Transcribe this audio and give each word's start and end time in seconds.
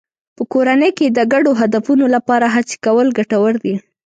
په 0.35 0.43
کورنۍ 0.53 0.91
کې 0.97 1.07
د 1.09 1.19
ګډو 1.33 1.51
هدفونو 1.61 2.05
لپاره 2.15 2.45
هڅې 2.55 2.75
کول 2.85 3.07
ګټور 3.17 3.53
دي. 3.63 3.73